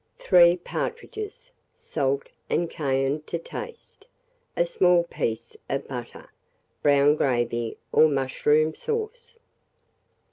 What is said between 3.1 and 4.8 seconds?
to taste, a